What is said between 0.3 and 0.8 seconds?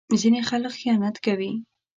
خلک